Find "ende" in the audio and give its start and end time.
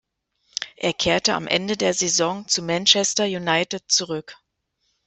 1.45-1.77